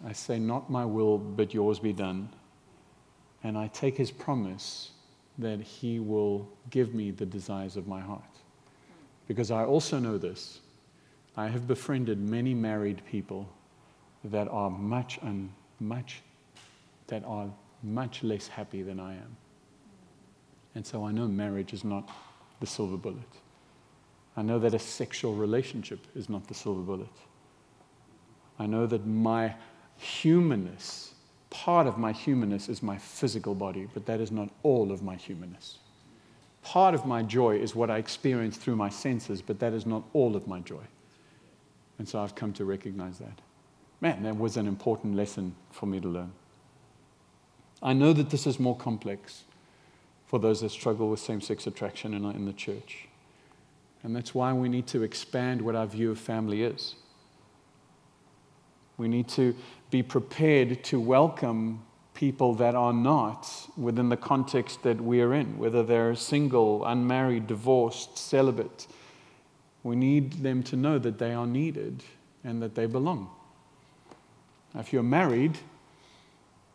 [0.07, 2.29] I say, Not my will, but yours be done.
[3.45, 4.93] And I take his promise
[5.39, 8.23] that he will give me the desires of my heart
[9.27, 10.61] Because I also know this.
[11.37, 13.49] I have befriended many married people
[14.25, 16.23] that are much and much
[17.07, 17.51] that are
[17.83, 19.37] much less happy than I am.
[20.75, 22.09] And so I know marriage is not
[22.61, 23.19] the silver bullet.
[24.37, 27.09] I know that a sexual relationship is not the silver bullet.
[28.59, 29.55] I know that my
[29.97, 31.15] humanness,
[31.51, 35.17] part of my humanness is my physical body, but that is not all of my
[35.17, 35.79] humanness.
[36.63, 40.05] Part of my joy is what I experience through my senses, but that is not
[40.13, 40.85] all of my joy.
[41.99, 43.41] And so I've come to recognize that.
[44.01, 46.33] Man, that was an important lesson for me to learn.
[47.83, 49.45] I know that this is more complex
[50.27, 53.09] for those that struggle with same sex attraction in, in the church.
[54.03, 56.97] And that's why we need to expand what our view of family is.
[58.97, 59.55] We need to
[59.91, 61.83] be prepared to welcome
[62.15, 67.47] people that are not within the context that we are in, whether they're single, unmarried,
[67.47, 68.87] divorced, celibate.
[69.83, 72.03] We need them to know that they are needed
[72.45, 73.31] and that they belong.
[74.75, 75.59] If you're married,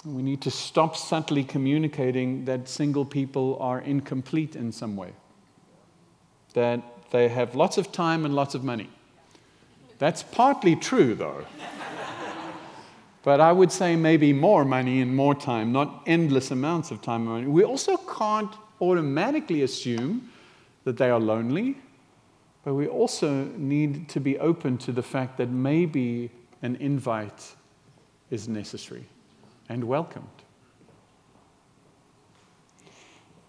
[0.05, 5.13] we need to stop subtly communicating that single people are incomplete in some way,
[6.53, 8.89] that they have lots of time and lots of money.
[9.99, 11.45] That's partly true, though.
[13.23, 17.21] but I would say maybe more money and more time, not endless amounts of time
[17.21, 17.47] and money.
[17.47, 20.29] We also can't automatically assume
[20.83, 21.77] that they are lonely,
[22.63, 26.29] but we also need to be open to the fact that maybe
[26.61, 27.55] an invite
[28.29, 29.05] is necessary
[29.69, 30.27] and welcomed.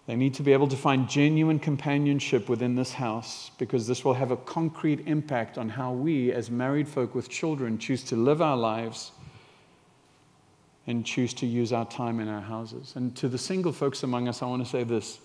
[0.09, 4.15] They need to be able to find genuine companionship within this house because this will
[4.15, 8.41] have a concrete impact on how we, as married folk with children, choose to live
[8.41, 9.11] our lives
[10.87, 12.93] and choose to use our time in our houses.
[12.95, 15.19] And to the single folks among us, I want to say this.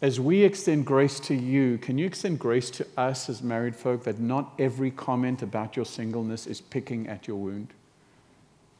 [0.00, 4.04] As we extend grace to you, can you extend grace to us as married folk
[4.04, 7.74] that not every comment about your singleness is picking at your wound?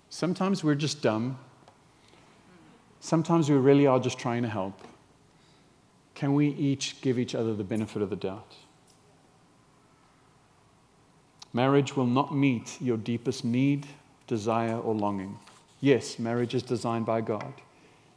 [0.09, 1.39] Sometimes we're just dumb.
[3.07, 4.81] Sometimes we really are just trying to help.
[6.17, 8.57] Can we each give each other the benefit of the doubt?
[11.53, 13.87] Marriage will not meet your deepest need,
[14.27, 15.39] desire, or longing.
[15.81, 17.55] Yes, marriage is designed by God.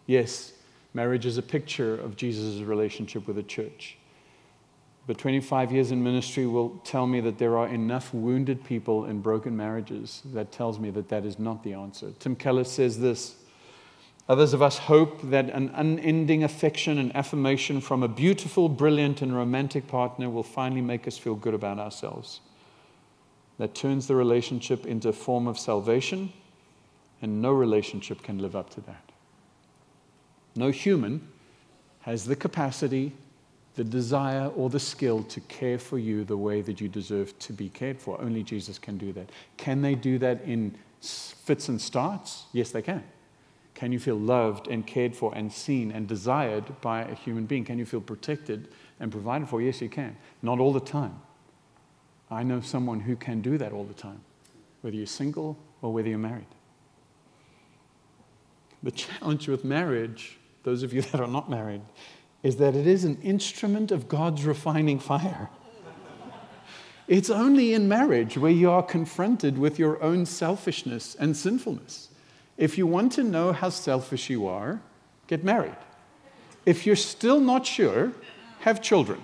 [0.08, 0.54] Yes,
[0.95, 3.95] marriage is a picture of Jesus' relationship with the church.
[5.06, 9.21] But 25 years in ministry will tell me that there are enough wounded people in
[9.21, 12.12] broken marriages that tells me that that is not the answer.
[12.17, 13.36] Tim Keller says this
[14.30, 19.36] Others of us hope that an unending affection and affirmation from a beautiful, brilliant, and
[19.36, 22.39] romantic partner will finally make us feel good about ourselves.
[23.58, 26.32] That turns the relationship into a form of salvation,
[27.22, 29.12] and no relationship can live up to that.
[30.56, 31.28] No human
[32.02, 33.13] has the capacity
[33.80, 37.54] the desire or the skill to care for you the way that you deserve to
[37.54, 38.20] be cared for.
[38.20, 39.30] Only Jesus can do that.
[39.56, 42.44] Can they do that in fits and starts?
[42.52, 43.04] Yes, they can.
[43.80, 47.63] Can you feel loved and cared for and seen and desired by a human being?
[47.63, 48.68] Can you feel protected
[49.00, 49.62] and provided for?
[49.62, 50.18] Yes, you can.
[50.42, 51.22] Not all the time.
[52.30, 54.20] I know someone who can do that all the time,
[54.82, 56.50] whether you're single or whether you're married.
[58.84, 61.84] The challenge with marriage, those of you that are not married,
[62.44, 65.50] is that it is an instrument of God's refining fire.
[67.08, 72.09] It's only in marriage where you are confronted with your own selfishness and sinfulness.
[72.60, 74.82] If you want to know how selfish you are,
[75.28, 75.78] get married.
[76.65, 78.12] If you're still not sure,
[78.60, 79.24] have children.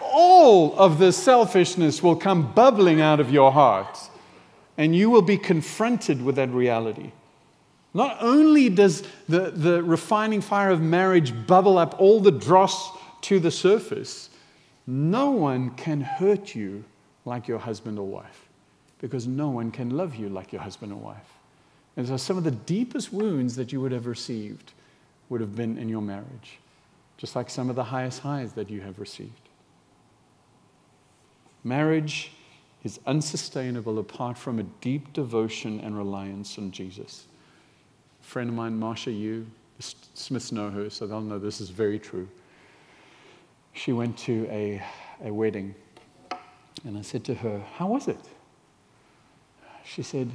[0.00, 3.98] All of the selfishness will come bubbling out of your heart,
[4.78, 7.12] and you will be confronted with that reality.
[7.92, 13.38] Not only does the, the refining fire of marriage bubble up all the dross to
[13.38, 14.30] the surface,
[14.86, 16.84] no one can hurt you
[17.26, 18.45] like your husband or wife
[19.00, 21.32] because no one can love you like your husband or wife.
[21.96, 24.72] And so some of the deepest wounds that you would have received
[25.28, 26.58] would have been in your marriage,
[27.16, 29.48] just like some of the highest highs that you have received.
[31.64, 32.32] Marriage
[32.84, 37.24] is unsustainable apart from a deep devotion and reliance on Jesus
[38.20, 39.46] A friend of mine, Marsha Yu,
[39.78, 42.28] the Smiths know her, so they'll know this is very true.
[43.72, 44.82] She went to a,
[45.24, 45.74] a wedding,
[46.84, 48.20] and I said to her, How was it?
[49.86, 50.30] She said,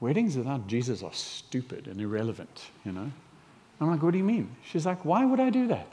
[0.00, 3.10] Weddings without Jesus are stupid and irrelevant, you know?
[3.80, 4.54] I'm like, What do you mean?
[4.64, 5.92] She's like, Why would I do that?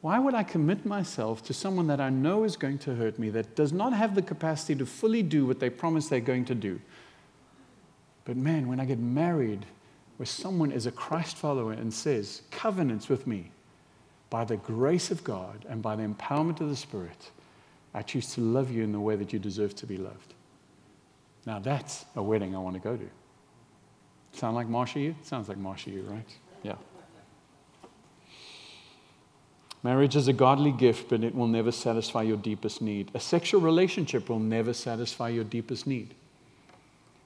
[0.00, 3.28] Why would I commit myself to someone that I know is going to hurt me,
[3.30, 6.54] that does not have the capacity to fully do what they promise they're going to
[6.54, 6.80] do?
[8.24, 9.66] But man, when I get married,
[10.16, 13.50] where someone is a Christ follower and says, Covenants with me,
[14.30, 17.30] by the grace of God and by the empowerment of the Spirit,
[17.94, 20.34] I choose to love you in the way that you deserve to be loved.
[21.46, 23.10] Now that's a wedding I want to go to.
[24.32, 25.14] Sound like Marsha Yu?
[25.22, 26.26] Sounds like Marsha Yu, right?
[26.62, 26.76] Yeah.
[29.82, 33.10] Marriage is a godly gift, but it will never satisfy your deepest need.
[33.14, 36.14] A sexual relationship will never satisfy your deepest need.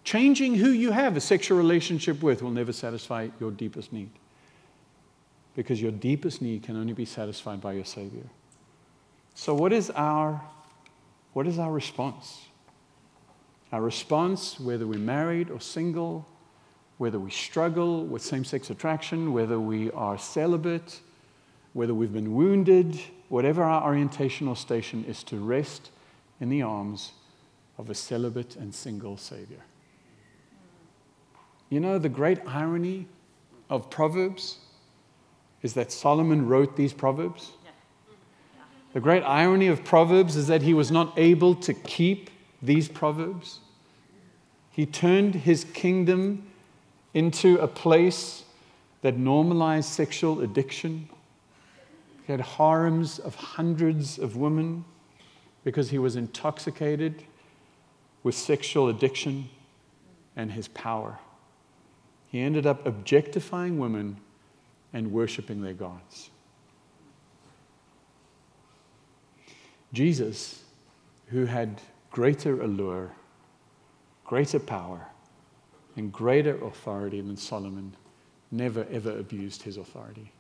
[0.05, 4.11] Changing who you have a sexual relationship with will never satisfy your deepest need.
[5.57, 8.25] Because your deepest need can only be satisfied by your Savior.
[9.35, 10.41] So, what is our,
[11.33, 12.41] what is our response?
[13.75, 16.29] Our response, whether we're married or single,
[16.99, 21.01] whether we struggle with same sex attraction, whether we are celibate,
[21.73, 22.97] whether we've been wounded,
[23.31, 25.91] whatever our orientation or station is to rest
[26.41, 27.15] in the arms
[27.77, 29.65] of a celibate and single Savior.
[31.69, 33.09] You know, the great irony
[33.69, 34.59] of Proverbs
[35.63, 37.51] is that Solomon wrote these Proverbs.
[38.93, 42.31] The great irony of Proverbs is that he was not able to keep
[42.63, 43.59] these Proverbs.
[44.75, 46.47] He turned his kingdom
[47.13, 48.43] into a place
[49.03, 51.09] that normalized sexual addiction.
[52.27, 54.85] He had harems of hundreds of women
[55.63, 57.23] because he was intoxicated
[58.25, 59.49] with sexual addiction
[60.35, 61.21] and his power.
[62.27, 64.17] He ended up objectifying women
[64.93, 66.31] and worshiping their gods.
[69.93, 70.65] Jesus,
[71.29, 73.13] who had greater allure,
[74.25, 75.07] greater power,
[75.97, 77.95] and greater authority than Solomon,
[78.51, 80.33] never ever abused his authority.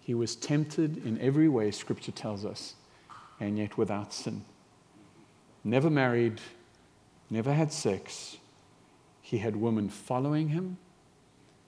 [0.00, 2.74] He was tempted in every way, Scripture tells us,
[3.40, 4.44] and yet without sin.
[5.64, 6.40] Never married,
[7.28, 8.38] never had sex,
[9.20, 10.78] he had women following him.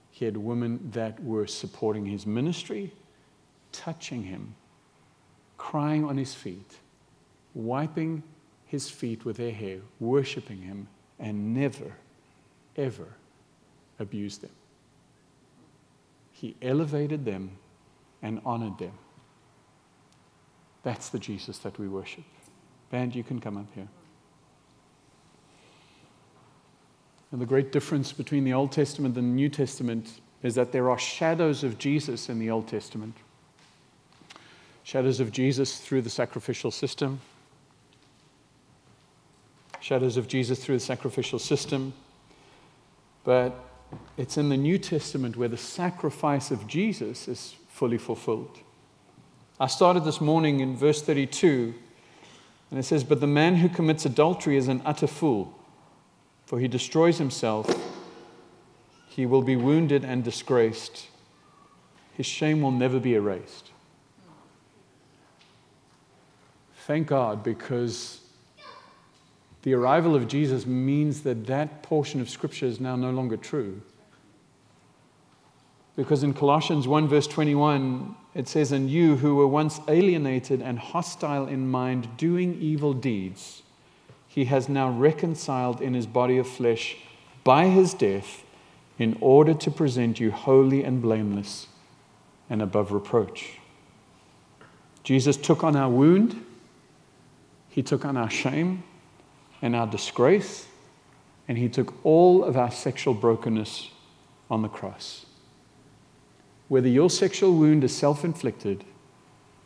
[0.09, 2.91] He had women that were supporting his ministry,
[3.71, 4.55] touching him,
[5.59, 6.79] crying on his feet,
[7.53, 8.23] wiping
[8.65, 10.87] his feet with their hair, worshiping him,
[11.21, 11.93] and never,
[12.75, 13.07] ever
[13.99, 14.51] abused them.
[16.31, 17.51] He elevated them
[18.21, 18.93] and honored them.
[20.83, 22.23] That's the Jesus that we worship.
[22.89, 23.87] Band, you can come up here.
[27.31, 30.89] And the great difference between the Old Testament and the New Testament is that there
[30.89, 33.15] are shadows of Jesus in the Old Testament.
[34.83, 37.21] Shadows of Jesus through the sacrificial system.
[39.81, 41.93] Shadows of Jesus through the sacrificial system.
[43.25, 43.53] But
[44.17, 48.59] it's in the New Testament where the sacrifice of Jesus is fully fulfilled.
[49.59, 51.73] I started this morning in verse 32,
[52.69, 55.57] and it says, But the man who commits adultery is an utter fool
[56.51, 57.65] for he destroys himself.
[59.07, 61.07] He will be wounded and disgraced.
[62.17, 63.71] His shame will never be erased.
[66.85, 68.20] Thank God, because
[69.63, 73.81] the arrival of Jesus means that that portion of Scripture is now no longer true.
[75.95, 80.79] Because in Colossians 1, verse 21, it says, And you who were once alienated and
[80.79, 83.61] hostile in mind, doing evil deeds,
[84.27, 86.95] he has now reconciled in his body of flesh
[87.43, 88.43] by his death
[88.97, 91.67] in order to present you holy and blameless
[92.49, 93.57] and above reproach.
[95.03, 96.45] Jesus took on our wound,
[97.69, 98.83] he took on our shame
[99.61, 100.67] and our disgrace,
[101.47, 103.89] and he took all of our sexual brokenness
[104.49, 105.25] on the cross.
[106.67, 108.85] Whether your sexual wound is self inflicted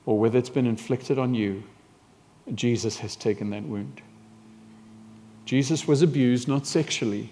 [0.05, 1.63] or whether it's been inflicted on you,
[2.53, 4.01] Jesus has taken that wound.
[5.45, 7.31] Jesus was abused not sexually,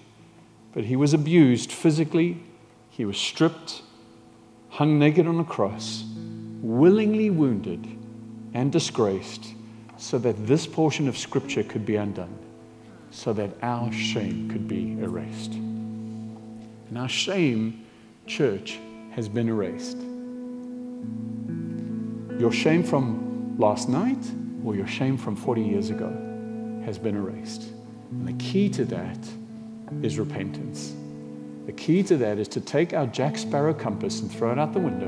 [0.74, 2.42] but he was abused physically.
[2.90, 3.82] He was stripped,
[4.70, 6.04] hung naked on a cross,
[6.62, 7.88] willingly wounded
[8.54, 9.54] and disgraced,
[9.98, 12.38] so that this portion of Scripture could be undone,
[13.14, 15.54] so that our shame could be erased.
[15.54, 17.86] And our shame,
[18.26, 18.80] church,
[19.12, 19.98] has been erased.
[22.40, 24.18] Your shame from last night
[24.66, 26.10] or your shame from 40 years ago
[26.86, 27.62] has been erased.
[28.10, 29.20] And the key to that
[30.02, 30.96] is repentance.
[31.68, 34.74] The key to that is to take our Jack Sparrow compass and throw it out
[34.74, 35.08] the window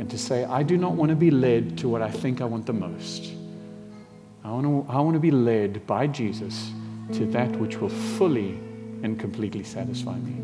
[0.00, 2.44] and to say, I do not want to be led to what I think I
[2.44, 3.32] want the most.
[4.42, 6.72] I want to, I want to be led by Jesus
[7.12, 8.58] to that which will fully
[9.02, 10.36] and completely satisfy me.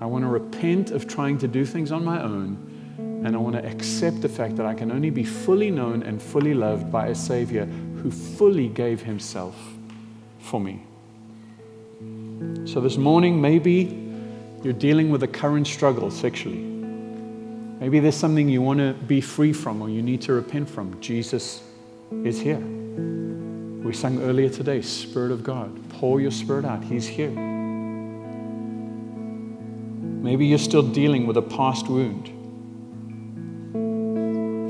[0.00, 2.58] I want to repent of trying to do things on my own,
[3.24, 6.20] and I want to accept the fact that I can only be fully known and
[6.20, 9.56] fully loved by a Savior who fully gave Himself
[10.40, 10.82] for me.
[12.66, 14.00] So this morning, maybe
[14.62, 16.58] you're dealing with a current struggle sexually.
[17.80, 21.00] Maybe there's something you want to be free from or you need to repent from.
[21.00, 21.62] Jesus
[22.24, 22.62] is here.
[23.84, 26.82] We sang earlier today, Spirit of God, pour your spirit out.
[26.82, 27.28] He's here.
[30.22, 32.28] Maybe you're still dealing with a past wound,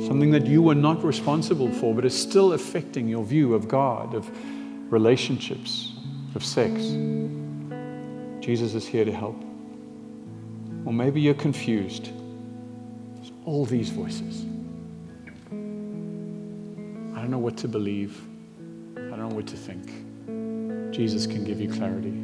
[0.04, 4.14] something that you were not responsible for, but is still affecting your view of God,
[4.14, 4.28] of
[4.92, 5.92] relationships,
[6.34, 6.82] of sex.
[8.44, 9.40] Jesus is here to help.
[10.84, 12.10] Or maybe you're confused.
[13.14, 14.44] There's all these voices.
[17.16, 18.20] I don't know what to believe.
[19.14, 20.92] I don't know what to think.
[20.92, 22.20] Jesus can give you clarity.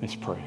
[0.00, 0.40] Let's pray.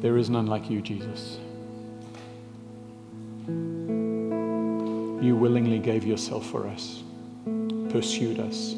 [0.00, 1.38] There is none like you, Jesus.
[5.24, 7.04] You willingly gave yourself for us,
[7.90, 8.74] pursued us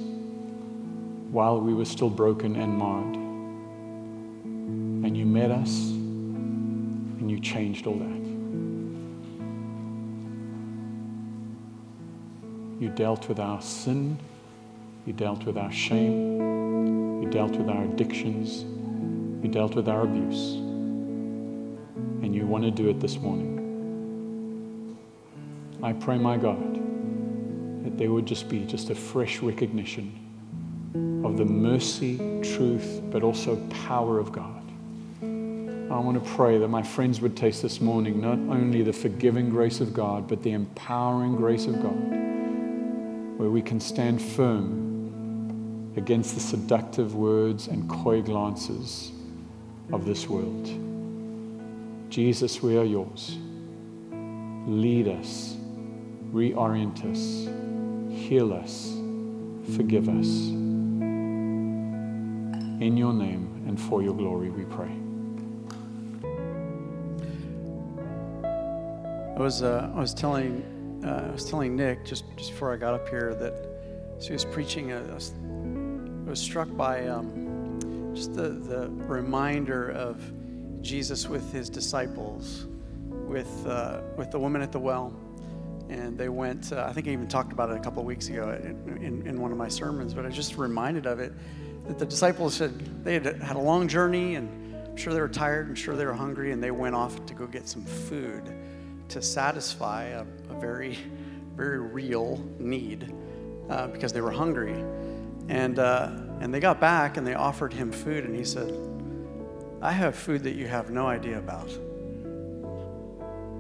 [1.31, 3.17] while we were still broken and marred.
[5.07, 5.96] And you met us
[7.47, 8.27] changed all that.
[12.83, 14.19] You dealt with our sin,
[15.07, 18.65] you dealt with our shame, you dealt with our addictions,
[19.43, 20.55] you dealt with our abuse.
[22.23, 23.53] And you want to do it this morning.
[25.83, 26.75] I pray, my God,
[27.85, 30.13] that there would just be just a fresh recognition
[31.25, 34.66] of the mercy, truth, but also power of God.
[35.97, 39.49] I want to pray that my friends would taste this morning not only the forgiving
[39.49, 46.35] grace of God, but the empowering grace of God, where we can stand firm against
[46.35, 49.11] the seductive words and coy glances
[49.93, 50.67] of this world.
[52.11, 53.39] Jesus, we are yours.
[54.67, 55.57] Lead us
[56.33, 57.49] reorient us,
[58.15, 58.93] heal us,
[59.75, 60.27] forgive us.
[62.79, 65.06] In your name and for your glory, we pray.
[69.37, 72.77] I was, uh, I was telling, uh, I was telling Nick just, just before I
[72.79, 73.53] got up here that
[74.17, 75.35] as he was preaching, I was,
[76.27, 80.23] I was struck by um, just the, the reminder of
[80.81, 82.67] Jesus with his disciples,
[83.09, 85.15] with, uh, with the woman at the well
[85.91, 86.73] and they went.
[86.73, 89.27] Uh, I think I even talked about it a couple of weeks ago in, in,
[89.27, 91.33] in, one of my sermons, but I was just reminded of it
[91.87, 95.29] that the disciples said they had had a long journey, and I'm sure they were
[95.29, 98.43] tired, and sure they were hungry, and they went off to go get some food
[99.09, 100.99] to satisfy a, a very,
[101.55, 103.13] very real need
[103.69, 104.85] uh, because they were hungry,
[105.49, 108.73] and uh, and they got back and they offered him food, and he said,
[109.81, 111.71] "I have food that you have no idea about."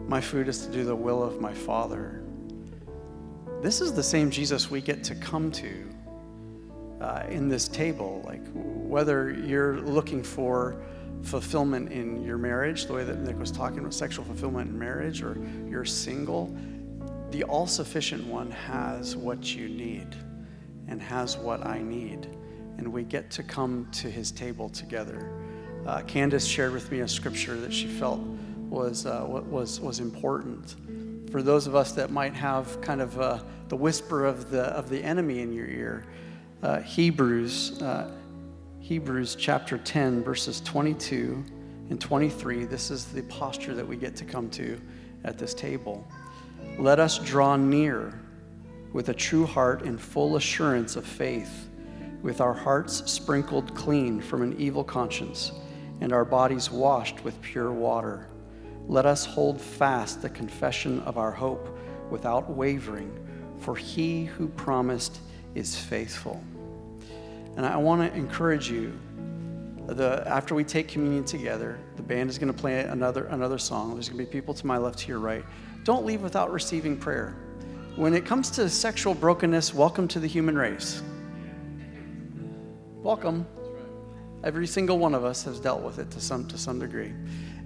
[0.09, 2.23] My food is to do the will of my Father.
[3.61, 5.85] This is the same Jesus we get to come to
[7.01, 8.23] uh, in this table.
[8.25, 10.77] Like, whether you're looking for
[11.23, 15.23] fulfillment in your marriage, the way that Nick was talking about sexual fulfillment in marriage,
[15.23, 15.37] or
[15.69, 16.57] you're single,
[17.31, 20.07] the all sufficient one has what you need
[20.89, 22.27] and has what I need.
[22.79, 25.33] And we get to come to his table together.
[25.87, 28.21] Uh, Candace shared with me a scripture that she felt
[28.69, 30.77] was, uh, was, was important.
[31.31, 33.39] For those of us that might have kind of uh,
[33.69, 36.05] the whisper of the, of the enemy in your ear,
[36.63, 38.11] uh, Hebrews, uh,
[38.87, 41.45] Hebrews chapter 10, verses 22
[41.91, 44.81] and 23, this is the posture that we get to come to
[45.25, 46.07] at this table.
[46.79, 48.17] Let us draw near
[48.93, 51.69] with a true heart and full assurance of faith,
[52.23, 55.51] with our hearts sprinkled clean from an evil conscience
[56.01, 58.29] and our bodies washed with pure water.
[58.87, 61.77] Let us hold fast the confession of our hope
[62.09, 63.11] without wavering,
[63.59, 65.19] for he who promised
[65.57, 66.41] is faithful.
[67.57, 68.99] And I want to encourage you.
[69.87, 73.95] The, after we take communion together, the band is going to play another, another song.
[73.95, 75.45] There's going to be people to my left, to your right.
[75.85, 77.37] Don't leave without receiving prayer.
[77.95, 81.03] When it comes to sexual brokenness, welcome to the human race.
[82.97, 83.47] Welcome.
[84.43, 87.15] Every single one of us has dealt with it to some, to some degree.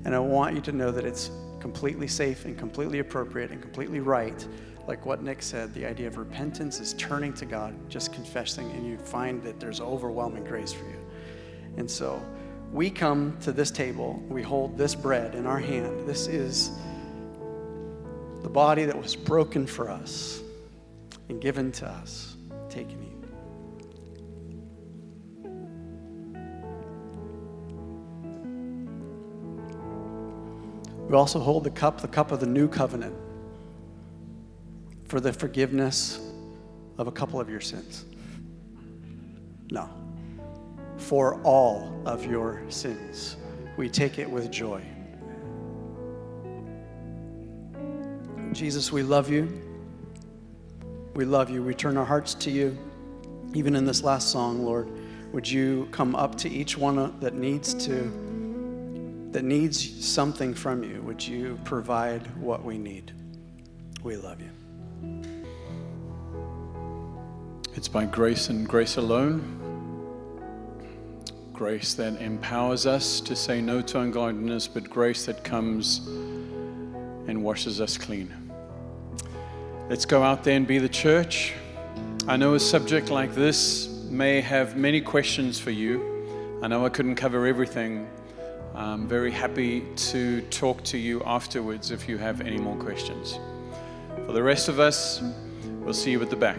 [0.04, 4.00] And I want you to know that it's completely safe and completely appropriate and completely
[4.00, 4.46] right.
[4.90, 8.84] Like what Nick said, the idea of repentance is turning to God, just confessing, and
[8.84, 10.98] you find that there's overwhelming grace for you.
[11.76, 12.20] And so
[12.72, 16.08] we come to this table, we hold this bread in our hand.
[16.08, 16.72] This is
[18.42, 20.42] the body that was broken for us
[21.28, 22.34] and given to us.
[22.68, 23.10] Take and eat.
[31.08, 33.14] We also hold the cup, the cup of the new covenant,
[35.10, 36.20] for the forgiveness
[36.96, 38.04] of a couple of your sins.
[39.72, 39.90] No,
[40.98, 43.36] for all of your sins.
[43.76, 44.80] We take it with joy.
[48.52, 49.60] Jesus, we love you.
[51.16, 51.60] We love you.
[51.64, 52.78] We turn our hearts to you.
[53.52, 54.88] Even in this last song, Lord,
[55.32, 58.28] would you come up to each one that needs to
[59.32, 61.02] that needs something from you?
[61.02, 63.10] Would you provide what we need?
[64.04, 64.50] We love you.
[67.80, 69.40] It's by grace and grace alone.
[71.54, 76.06] Grace that empowers us to say no to ungodliness, but grace that comes
[77.26, 78.34] and washes us clean.
[79.88, 81.54] Let's go out there and be the church.
[82.28, 86.60] I know a subject like this may have many questions for you.
[86.62, 88.06] I know I couldn't cover everything.
[88.74, 93.38] I'm very happy to talk to you afterwards if you have any more questions.
[94.26, 95.22] For the rest of us,
[95.80, 96.58] we'll see you at the back.